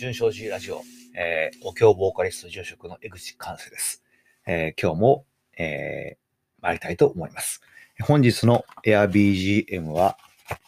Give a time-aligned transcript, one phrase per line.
[0.00, 0.80] 順正寺ラジオ、
[1.14, 4.02] えー、お経ボーカリスト住職の江口寛生です。
[4.46, 5.26] えー、今日も、
[5.58, 7.60] えー、参りたいと思います。
[8.00, 10.16] 本日の Air BGM は、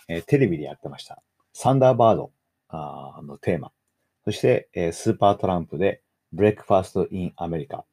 [0.06, 1.22] えー、テレビでやってました。
[1.54, 2.30] サンダーバード
[2.68, 3.72] あのテーマ。
[4.26, 6.02] そして、えー、スーパートランプで
[6.34, 7.86] Breakfast in America。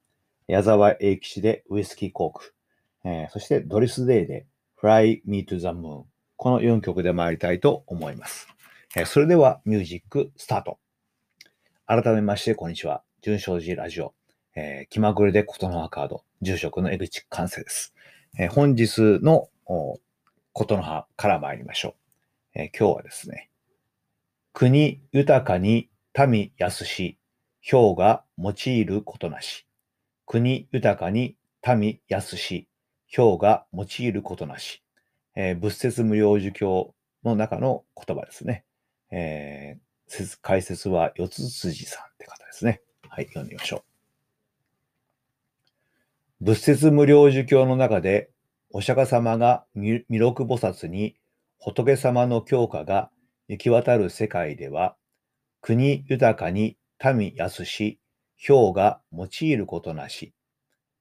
[0.47, 2.53] 矢沢永吉でウイスキーコーク。
[3.05, 4.45] えー、そしてドリスデイで
[4.81, 6.03] Fly Me to the Moon。
[6.35, 8.49] この4曲で参りたいと思います。
[8.97, 10.79] えー、それではミュージックスタート。
[11.91, 13.01] 改めまして、こんにちは。
[13.23, 14.13] 純正寺ラジオ。
[14.55, 17.95] えー、気まぐれでことの葉カード、住職の江口完成です。
[18.37, 19.99] えー、本日のこ
[20.67, 21.95] との葉から参りましょ
[22.53, 22.59] う。
[22.59, 23.49] えー、今日はですね、
[24.53, 25.89] 国豊かに
[26.27, 27.17] 民安し、
[27.67, 29.65] 氷が用いることなし。
[30.27, 31.37] 国豊かに
[31.67, 32.67] 民安し、
[33.15, 34.83] 氷が用いることなし。
[35.33, 36.93] えー、仏説無料儒教
[37.23, 38.63] の中の言葉ですね。
[39.09, 39.88] えー、
[40.41, 42.81] 解説は四つ辻さんって方ですね。
[43.07, 43.77] はい、読んでみましょ
[46.41, 46.45] う。
[46.45, 48.29] 仏説無料儒教の中で、
[48.71, 51.15] お釈迦様が弥勒菩薩に
[51.57, 53.09] 仏様の教科が
[53.47, 54.95] 行き渡る世界では、
[55.61, 57.99] 国豊かに民安し、
[58.47, 60.33] 氷が用いることなし、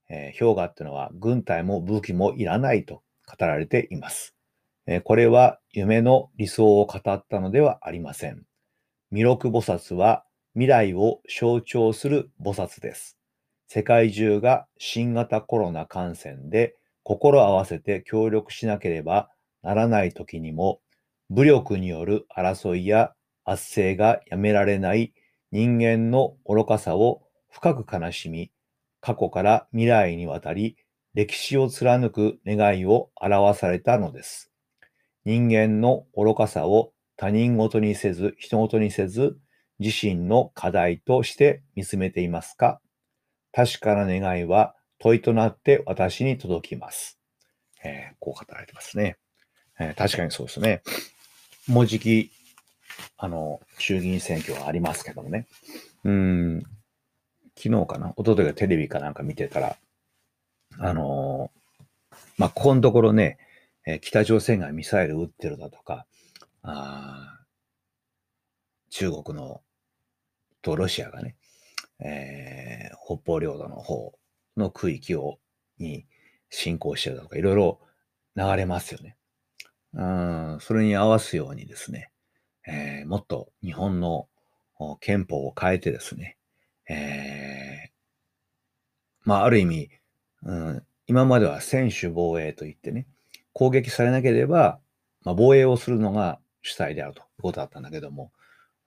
[0.09, 4.34] えー、氷河ってのは軍隊も武器もいらないと語られています。
[4.86, 8.47] えー、これは夢の理想を語ったのではありません。
[9.11, 13.17] 弥勒菩薩は未来を象徴する菩薩です。
[13.67, 19.31] 世界中が新型コロナ感染で心合わせて協力しなければ
[19.62, 20.81] ならない時にも、
[21.31, 23.14] 武力による争いや
[23.45, 25.14] 圧政がやめられない
[25.53, 28.51] 人間の愚かさを深く悲しみ、
[29.01, 30.77] 過去から未来にわたり
[31.14, 34.51] 歴史を貫く願いを表されたのです。
[35.25, 39.36] 人間の愚かさを他人事にせず、人事にせず、
[39.80, 42.80] 自身の課題として見つめていますか？
[43.52, 47.18] 確かな願いは問いとなって私に届きます。
[47.84, 49.18] えー、こう語られてますね、
[49.79, 50.83] えー、確かにそうですね。
[51.67, 52.30] もうじき、
[53.17, 55.46] あの、衆議院選挙がありますけどもね。
[56.05, 56.62] うん、
[57.56, 58.14] 昨日かな？
[58.17, 59.77] 一昨日がテレビかなんか見てたら、
[60.79, 63.39] あのー、まあ、ここのところね、
[63.86, 66.06] えー、北朝鮮がミサイル撃ってるだとか、
[66.73, 67.39] あ
[68.90, 69.62] 中国の
[70.62, 71.36] とロシアがね、
[72.01, 74.18] えー、北方領土の方
[74.56, 75.39] の区域を
[75.79, 76.06] に
[76.51, 77.80] 侵攻してるとかいろいろ
[78.36, 79.17] 流れますよね。
[79.95, 82.11] うん、それに合わすようにですね、
[82.67, 84.29] えー、もっと日本の
[85.00, 86.36] 憲法を変えてですね、
[86.89, 87.90] えー、
[89.24, 89.90] まあ、ある意味、
[90.42, 93.06] うん、今までは専守防衛といってね、
[93.52, 94.79] 攻撃されなければ、
[95.24, 98.33] まあ、防衛をするのが主体であるということだったんだけども、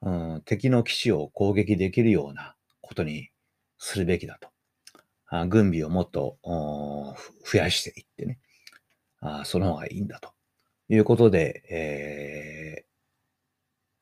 [0.02, 3.30] うん、敵の基地を攻撃できるようなことに
[3.78, 4.50] するべきだと。
[5.34, 8.38] あ軍備をもっと増やしていってね
[9.22, 10.32] あ、その方がいいんだと
[10.90, 12.86] いうことで、えー、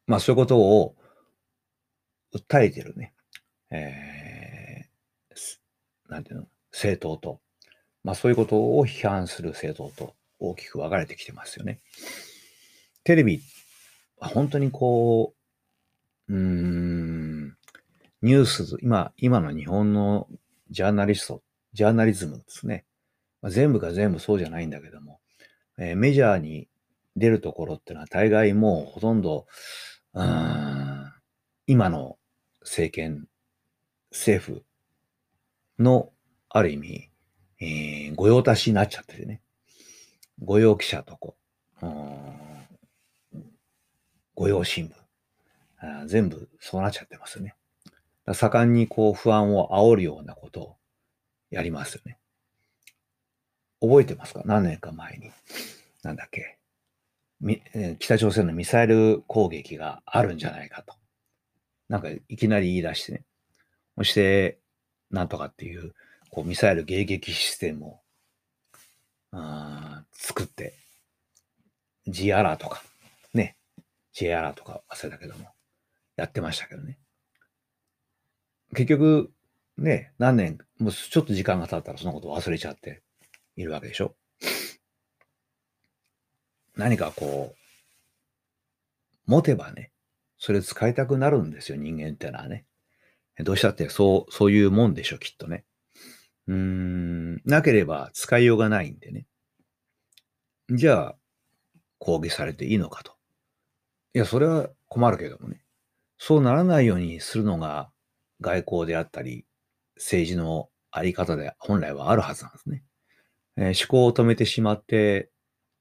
[0.08, 0.96] まあそういうことを
[2.34, 3.14] 訴えてるね、
[3.70, 7.42] えー、なんていうの、政党と、
[8.04, 11.80] まあそういうことを批判する政党と大きく分かれてきてますよね。
[13.04, 13.42] テレビ
[14.20, 15.34] 本当にこ
[16.28, 17.58] う、うーん、
[18.22, 20.28] ニュース、今、今の日本の
[20.70, 21.42] ジャーナリスト、
[21.74, 22.86] ジャーナリズムですね。
[23.42, 25.20] まあ、全部が全部そうじゃないんだけども、
[25.78, 26.68] えー、メジャーに
[27.16, 29.48] 出るところってのは大概もうほとんど、
[30.14, 31.12] うん、
[31.68, 32.18] 今の
[32.62, 33.28] 政権、
[34.12, 34.66] 政府
[35.80, 36.12] の
[36.50, 37.10] ある意味、
[37.62, 39.42] えー、御用達になっちゃっててね。
[40.42, 41.36] 御用記者とこ、
[41.82, 42.49] うん
[44.40, 46.08] 御用新聞。
[46.08, 47.56] 全部そうなっちゃってますよね。
[48.34, 50.76] 盛んにこう不安を煽るようなことを
[51.52, 52.18] やりますよね。
[53.82, 54.42] 覚えてますか？
[54.46, 55.32] 何年か前に。
[56.04, 56.58] なんだっけ？
[58.00, 60.96] 北朝鮮のミサイル攻撃があるんじゃないかと。
[61.90, 63.26] なんかいきなり言い出してね。
[63.98, 64.60] そして、
[65.12, 65.94] なんとかっていう、
[66.30, 68.00] こうミサイル迎撃システムを
[70.14, 70.76] 作って、
[72.08, 72.84] G アラーとか、
[74.20, 75.48] J アラとか忘れたけども、
[76.18, 77.00] やってましたけどね。
[78.72, 79.32] 結局、
[79.78, 83.02] ね、何年、もうちょっと時間が経ったらそのこと忘れちゃって
[83.56, 84.18] いるわけでしょ。
[86.76, 87.60] 何かこう、
[89.26, 89.94] 持てばね、
[90.38, 92.66] それ使いたくなるんですよ、人間ってのはね。
[93.42, 95.64] どうしたってそう、そういうもんでしょ、きっとね。
[96.48, 99.28] うーん、なければ使いようがないんでね。
[100.70, 101.16] じゃあ、
[102.00, 103.19] 攻撃されていいのかと。
[104.14, 105.62] いや、それは困るけどもね。
[106.18, 107.92] そうならないようにするのが
[108.42, 109.46] 外交であったり、
[109.96, 112.84] 政治のあり方で本来はあるはずなんですね。
[113.58, 115.30] えー、思考を止めてしまって、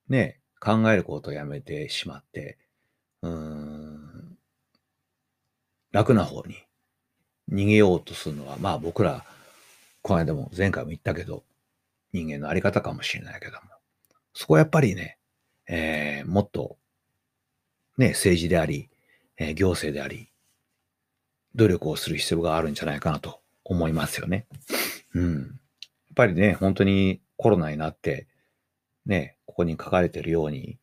[0.09, 2.59] ね、考えることをやめてしまって、
[3.23, 4.39] うーん、
[5.93, 6.57] 楽な方に
[7.51, 9.25] 逃げようとするのは、まあ僕ら、
[10.03, 11.45] この間も前回も言ったけど、
[12.13, 13.61] 人間のあり方かもしれないけども、
[14.33, 15.19] そこはやっぱりね、
[15.67, 16.79] えー、もっと、
[17.99, 18.89] ね、政治であり、
[19.37, 20.31] え、行政であり、
[21.55, 24.47] 努力をする必要があるんじゃないかなと思いますよね。
[25.15, 25.43] うん。
[25.43, 25.49] やっ
[26.15, 28.29] ぱりね、本当にコロナになって、
[29.05, 30.79] ね、ここに書かれてるように、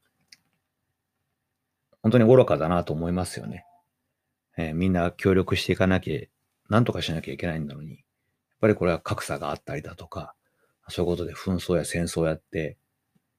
[2.02, 3.66] 本当に愚かだなと思いますよね。
[4.58, 6.20] えー、みんな協力していかなきゃ、
[6.70, 8.00] なんとかしなきゃいけないんだのに、やっ
[8.60, 10.36] ぱりこれは格差があったりだとか、
[10.90, 12.78] そういうことで紛争や戦争をやって、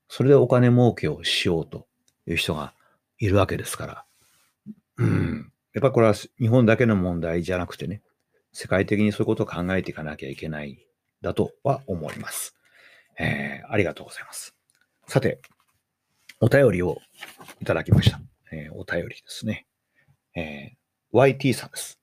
[0.08, 1.87] それでお金儲けをしようと
[2.26, 2.75] いう人が
[3.18, 4.04] いるわけですから、
[4.98, 5.52] うん。
[5.74, 8.02] やっぱこれは日本だけの問題じゃなくてね、
[8.52, 10.78] 世界的にそういうことを考えていかなきゃいけない
[11.20, 12.54] だとは思います。
[13.18, 14.54] えー、ありがとうございます。
[15.06, 15.40] さて、
[16.40, 16.98] お便りを
[17.60, 18.20] いただきました。
[18.52, 19.66] えー、お便りですね。
[20.34, 22.00] えー、YT さんです。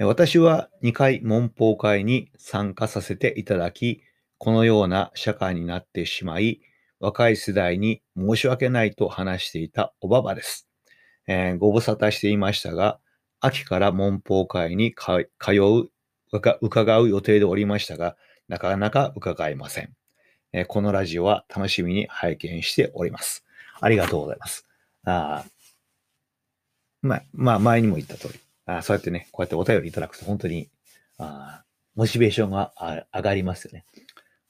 [0.00, 4.04] 私は2回文法会に参加させていただき、
[4.38, 6.60] このような社会になってしまい、
[7.00, 10.68] 若い世代に申し訳ないと話していたおばばです。
[11.26, 12.98] えー、ご無沙汰していましたが、
[13.40, 15.28] 秋から文法会に通
[15.60, 15.90] う、
[16.60, 18.16] 伺う予定でおりましたが、
[18.48, 19.94] なかなか伺えません。
[20.52, 23.44] えー、このラジオは楽しみに拝見しております。
[23.80, 24.66] ありがとうございます。
[25.04, 25.44] あ
[27.02, 30.68] まあ、まあ、前にも言った通り、あそうやってね、こうやってお便りいただくと本当に、
[31.18, 31.62] あ
[31.94, 32.72] モチベーションが
[33.14, 33.84] 上がりますよね。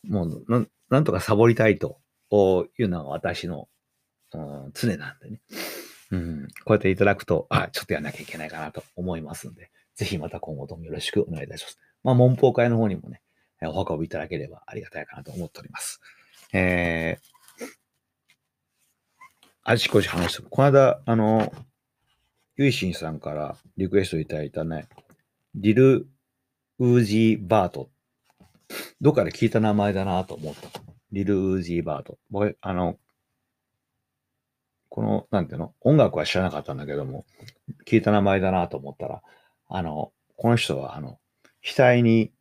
[0.04, 1.98] もうな、なんとかサボりたいと
[2.30, 3.68] いうのが私の、
[4.32, 5.40] うん、常なんでね。
[6.10, 11.78] うん、こうやっていただくと、あ、ちょっとやんなきゃいけないかなと思いますんで、ぜひまた今後ともよろしくお願いいたします。
[12.02, 13.20] まあ、文法会の方にもね、
[13.62, 16.00] お運びいただければありがたいかなと思っております。
[16.52, 17.66] えー、
[19.64, 21.52] あちこち話してこの間、あの、
[22.56, 24.88] ゆいしんさんからリクエストいただいたね、
[25.54, 26.08] ディル・
[26.78, 27.90] ウージー・バート。
[29.00, 30.87] どっかで聞いた名前だなと思った。
[31.12, 32.18] リル・ウージー・バート。
[32.30, 32.98] 僕、あの、
[34.88, 35.74] この、なんていうの？
[35.80, 37.26] 音楽は知らなかったんだけども、
[37.86, 39.22] 聞いた名前だなと思ったら、
[39.68, 41.18] あの、この人は、あの、
[41.62, 42.32] 額に、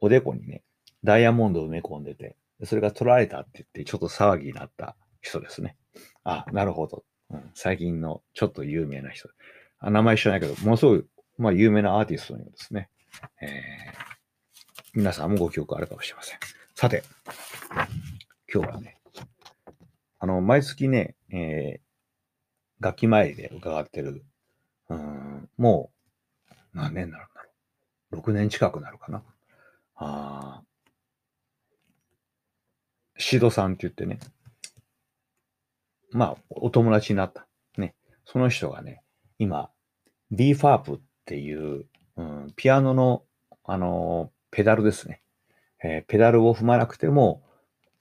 [0.00, 0.62] おでこにね、
[1.04, 5.76] ダイヤモンドを埋め込んでて、それが取られたって言って、ちょっと騒ぎになった人ですね。
[6.24, 7.04] あ、なるほど。
[7.30, 9.28] うん、最近のちょっと有名な人。
[9.78, 11.04] あ名前知らないけど、ものすごい、
[11.38, 12.88] まあ、有名なアーティストのようですね。
[13.40, 13.50] えー、
[14.94, 16.38] 皆さんもご記憶あるかもしれません。
[16.74, 17.02] さて、
[18.52, 18.98] 今日はね、
[20.18, 24.24] あの、毎月ね、えー、楽器参りで伺ってる、
[24.88, 25.90] うん、も
[26.50, 27.50] う、何年になるんだろ
[28.12, 28.16] う。
[28.16, 29.22] 6年近くなるかな。
[29.96, 30.62] あ
[33.16, 34.18] シドさんって言ってね、
[36.10, 37.46] まあ、お友達になった。
[37.78, 37.94] ね。
[38.26, 39.02] その人がね、
[39.38, 39.70] 今、
[40.30, 41.86] B ファープっていう、
[42.16, 43.22] うん、ピアノの、
[43.64, 45.22] あのー、ペダルですね。
[45.82, 47.42] えー、ペダルを踏まなくても、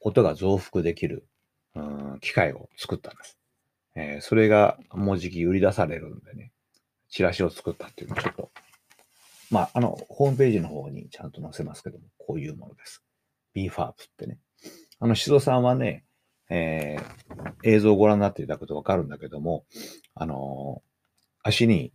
[0.02, 1.28] 音が増幅できる、
[1.76, 3.38] うん、機械を作ったんです。
[3.96, 6.52] えー、それがもうじき売り出されるんでね、
[7.10, 8.52] チラシを作ったっていうのをちょっと、
[9.50, 13.04] まあ、あの、ホームページの方にちゃんと載せますけども、こういうものです。
[13.54, 14.40] B ファープってね。
[15.00, 16.06] あの、しぞさんはね、
[16.50, 19.66] えー、映像をご覧になっていただくとわかるんだけども、
[20.16, 21.94] あのー、足に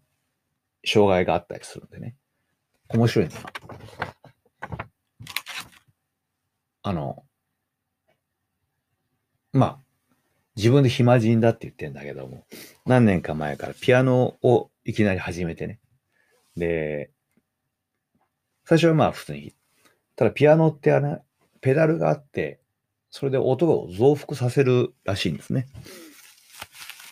[0.85, 2.17] 障害があったりするんでね、
[2.89, 3.35] 面白いな。
[6.83, 7.25] あの、
[9.57, 9.79] まあ、
[10.57, 12.45] 自分で暇人だって言ってんだけども、
[12.87, 15.81] 何年か前からピアノをいきなり始めてね。
[16.57, 17.11] で、
[18.65, 19.55] 最初はまあ普通に、
[20.17, 21.21] ただピアノってあの、
[21.61, 22.61] ペダルがあって、
[23.11, 25.69] それで音を増幅させるらしいんですね。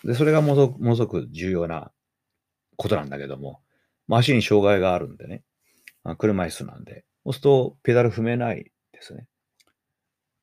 [0.03, 1.91] で、それがものすごく重要な
[2.77, 3.61] ことなんだけども、
[4.09, 5.43] 足に障害があるんでね、
[6.17, 9.27] 車椅子なんで、そうすとペダル踏めないですね。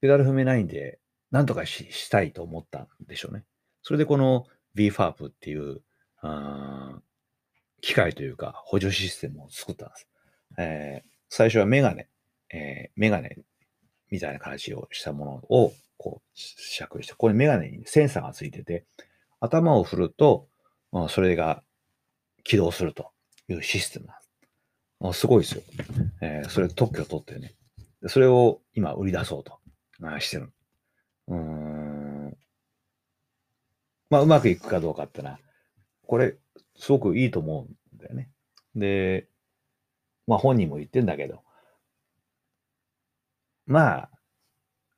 [0.00, 0.98] ペダル踏めないんで、
[1.32, 3.44] なんとかしたいと思ったんでしょうね。
[3.82, 4.46] それでこの
[4.76, 5.82] VFARP っていう、
[7.80, 10.08] 機械というか補助システムを作ったんです。
[10.58, 12.08] えー、最初はメガネ、
[12.52, 13.38] えー、メガネ
[14.10, 18.84] みたいな形をしたものをこう尺して、これメガネにセンサーがついてて、
[19.40, 20.48] 頭を振ると、
[21.08, 21.64] それが
[22.44, 23.10] 起動すると
[23.48, 24.16] いうシステムなん
[25.10, 25.20] です。
[25.20, 25.62] すごいですよ。
[26.20, 27.54] えー、それ特許を取ってね。
[28.06, 29.58] それを今売り出そうと
[30.20, 30.52] してる。
[31.28, 32.36] うん。
[34.10, 35.38] まあ、うまくいくかどうかってのは、
[36.06, 36.36] これ、
[36.76, 38.30] すごくいいと思うんだよね。
[38.74, 39.28] で、
[40.26, 41.42] まあ本人も言ってんだけど、
[43.66, 44.10] まあ、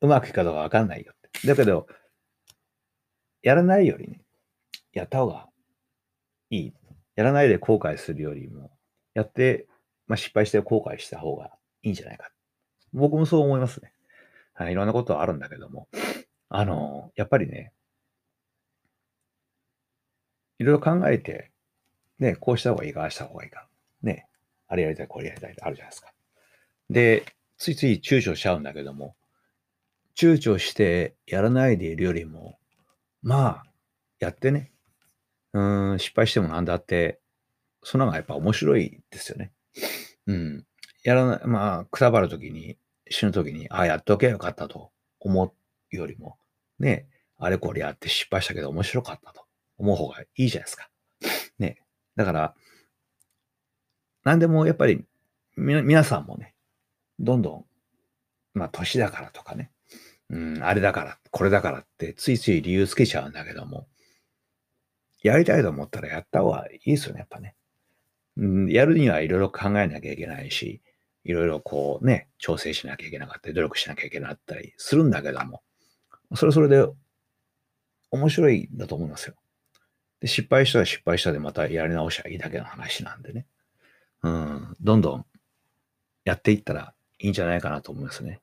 [0.01, 1.47] うまくいくかどうかわかんないよって。
[1.47, 1.87] だけど、
[3.43, 4.21] やらないよりね、
[4.93, 5.49] やった方が
[6.51, 6.75] いい。
[7.17, 8.71] やらないで後悔するよりも、
[9.15, 9.67] やって、
[10.07, 12.31] まあ、失敗して後悔した方がいいんじゃないか。
[12.93, 13.94] 僕もそう思いますね。
[14.55, 15.89] はい、いろんなことはあるんだけども、
[16.49, 17.73] あの、やっぱりね、
[20.59, 21.51] いろいろ考えて、
[22.19, 23.69] ね、こうした方がいいか、ああした方がいいか。
[24.03, 24.29] ね、
[24.69, 26.13] あれやりたい、これやりたいってあるじゃないですか。
[26.91, 27.25] で、
[27.59, 29.17] ついつい躊躇しちゃうんだけども、
[30.17, 32.59] 躊躇してやらないでいるよりも、
[33.23, 33.65] まあ、
[34.21, 34.71] やってね、
[35.53, 37.21] うん、失敗してもなんだって、
[37.83, 39.53] その方がやっぱ面白いですよね。
[40.27, 40.67] うん。
[41.03, 45.45] やらない、まあ、くたばるときに、死ぬときに、ああ、やっておけばよかったと思
[45.93, 46.39] うよりも、
[46.79, 47.07] ね、
[47.39, 49.45] あれこれやって失敗したけど面白かったと
[49.79, 50.89] 思う方がいいじゃないですか。
[51.59, 51.79] ね。
[52.17, 52.55] だから、
[54.25, 55.05] 何でもやっぱり、
[55.57, 56.55] 皆さんもね、
[57.19, 57.65] どんどん、
[58.55, 59.71] まあ、年だからとかね、
[60.31, 63.87] うん、あれだから、これだからって、ついつい理由つけちゃうんだけども、
[65.23, 67.55] やりたいと思ったらやった方がいいですよね、やっぱね。
[68.37, 70.81] うん、やるにはいろいろ考えなきゃいけないし、
[71.25, 75.63] いろいろこうね、調整しなきゃいけなかったり、努力しなきゃいけなかったりするんだけども、
[76.35, 76.87] それそれで
[78.11, 79.35] 面白いんだと思いますよ。
[80.21, 83.47] で失敗したら失敗したでまたやり直しゃいいだけの話なんでね。
[84.23, 85.27] うん、どんどん
[86.25, 88.41] やっていったらいいんじゃないかなと思いますね。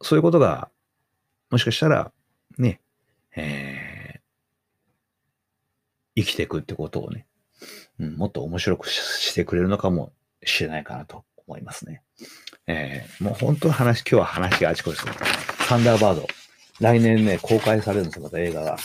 [0.00, 0.70] そういうことが、
[1.50, 2.12] もしかしたら、
[2.56, 2.80] ね、
[3.36, 7.26] えー、生きていくってことをね、
[7.98, 10.12] うん、もっと面白くしてくれるのかも
[10.48, 12.02] しれないかなと思いますね。
[12.66, 15.10] えー、もう本当の話、今日は話があちこちで
[15.68, 16.26] サンダーバード。
[16.80, 18.76] 来年ね、公開されるんですよ、また映画が。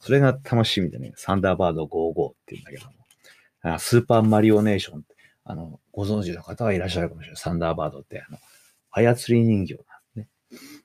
[0.00, 3.78] それが楽しみでね、サンダーバード55っていうんだけども。
[3.78, 7.36] スーパーマリオネーションってあの、ご存知の方はいらっしゃるかもしれない。
[7.36, 8.38] サンダーバードって、あの、
[8.90, 10.28] 操り人形なんですね。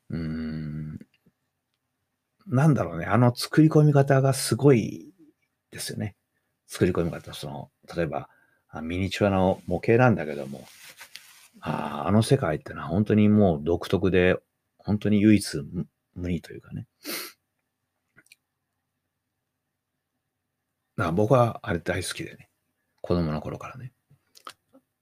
[0.09, 0.99] うーん。
[2.47, 3.05] なんだろうね。
[3.05, 5.13] あの作り込み方がすごい
[5.71, 6.15] ですよね。
[6.67, 7.33] 作り込み方。
[7.33, 8.27] その、例えば、
[8.81, 10.67] ミニチュアの模型なんだけども、
[11.61, 14.37] ああの世界ってのは本当にもう独特で、
[14.77, 15.57] 本当に唯一
[16.15, 16.87] 無二というかね。
[20.97, 22.49] だから僕はあれ大好きでね。
[23.01, 23.91] 子供の頃からね。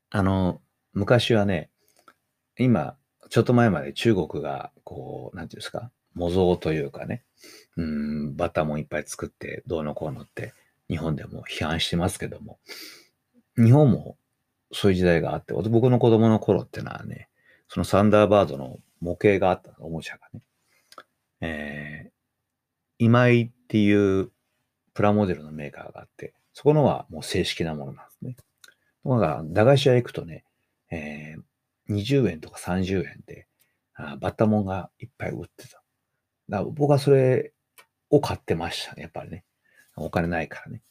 [0.09, 0.61] あの、
[0.93, 1.69] 昔はね、
[2.57, 2.95] 今、
[3.29, 7.23] ちょっと前まで中国が、こう、なんていうんですか、模造というかね、
[7.75, 10.53] うん、バターもいっぱい作って、どうのこうのって、
[10.89, 12.59] 日本でも批判してますけども、
[13.57, 14.17] 日本も
[14.71, 17.29] そういう時代があって、僕の子供の頃ってのはね、
[17.67, 20.41] そのサンダーバードの模型があったおもちゃがね、
[21.41, 22.11] えー、
[22.99, 24.31] 今井っていう
[24.93, 28.33] プラモデルのメーカーがあって、そこのはもう正式なものなんですね。
[28.33, 28.43] と
[29.03, 30.43] ころが、駄菓子屋行くとね、
[30.91, 33.47] えー、20円とか30円で、
[33.95, 35.81] あバッタモンがいっぱい売ってた。
[36.49, 37.53] だから僕はそれ
[38.09, 39.43] を買ってましたね、やっぱりね。
[39.95, 40.81] お金ないからね。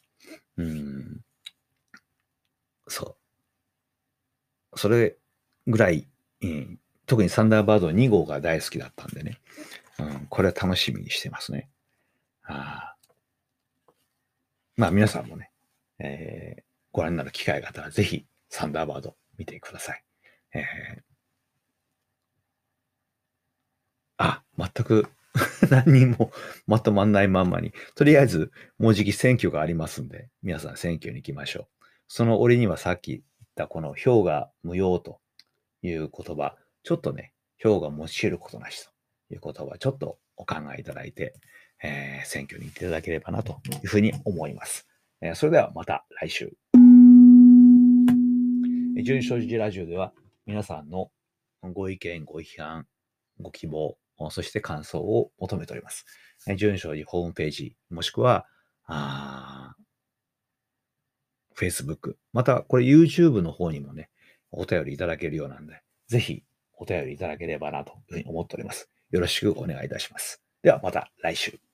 [0.56, 1.20] うん。
[2.88, 3.16] そ
[4.72, 4.78] う。
[4.78, 5.16] それ
[5.66, 6.06] ぐらい、
[6.42, 9.38] うん、特にサンダーバード2号が大好きだったんでね。
[9.98, 11.68] うん、これは楽しみにしてますね。
[12.44, 12.94] あ
[14.76, 15.50] まあ皆さんもね、
[15.98, 16.62] えー、
[16.92, 20.04] ご覧になる機会があったらぜひサンダーバード見てください。
[20.54, 20.64] えー、
[24.18, 25.08] あ、全く
[25.70, 26.32] 何人も
[26.66, 31.75] まとまんないまんまに、とりあえずもうじき選挙がありますんで、皆さん選挙に行きましょう。
[32.08, 33.22] その折にはさっき言っ
[33.54, 35.20] たこの票が無用と
[35.82, 41.34] いう言葉、ちょっとね、票が用いることなしという言葉、ちょっとお考えいただいて、
[41.82, 44.86] えー、選挙に行っていただければなというふうに思います。
[45.20, 46.52] えー、それではまた来週。
[49.02, 50.12] 純正寺ラジオでは
[50.46, 51.10] 皆さんの
[51.62, 52.86] ご意見、ご批判、
[53.40, 53.96] ご希望、
[54.30, 56.06] そして感想を求めております。
[56.56, 58.46] 純正寺ホームページ、もしくは、
[58.86, 59.55] あ
[61.56, 64.10] Facebook、またこれ YouTube の方にもね、
[64.50, 66.44] お便りいただけるようなんで、ぜひ
[66.74, 68.88] お便りいただければなというふうに思っております。
[69.10, 70.42] よろしくお願いいたします。
[70.62, 71.65] ではまた来週。